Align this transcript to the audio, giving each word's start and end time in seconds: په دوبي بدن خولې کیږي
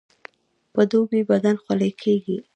په 0.73 0.81
دوبي 0.91 1.21
بدن 1.29 1.55
خولې 1.63 1.89
کیږي 2.01 2.37